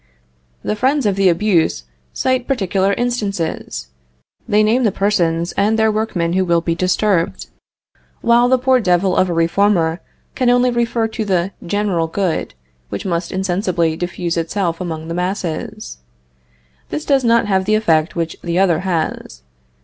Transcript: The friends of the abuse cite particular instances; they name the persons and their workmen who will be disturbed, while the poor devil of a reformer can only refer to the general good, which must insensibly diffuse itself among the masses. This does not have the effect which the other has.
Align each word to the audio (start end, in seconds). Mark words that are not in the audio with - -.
The 0.63 0.75
friends 0.75 1.05
of 1.05 1.15
the 1.15 1.29
abuse 1.29 1.83
cite 2.11 2.47
particular 2.47 2.93
instances; 2.93 3.89
they 4.49 4.63
name 4.63 4.83
the 4.83 4.91
persons 4.91 5.51
and 5.51 5.77
their 5.77 5.91
workmen 5.91 6.33
who 6.33 6.43
will 6.43 6.59
be 6.59 6.73
disturbed, 6.73 7.45
while 8.21 8.49
the 8.49 8.57
poor 8.57 8.79
devil 8.79 9.15
of 9.15 9.29
a 9.29 9.33
reformer 9.35 10.01
can 10.33 10.49
only 10.49 10.71
refer 10.71 11.07
to 11.09 11.23
the 11.23 11.51
general 11.63 12.07
good, 12.07 12.55
which 12.89 13.05
must 13.05 13.31
insensibly 13.31 13.95
diffuse 13.95 14.37
itself 14.37 14.81
among 14.81 15.07
the 15.07 15.13
masses. 15.13 15.99
This 16.89 17.05
does 17.05 17.23
not 17.23 17.45
have 17.45 17.65
the 17.65 17.75
effect 17.75 18.15
which 18.15 18.35
the 18.43 18.57
other 18.57 18.79
has. 18.79 19.43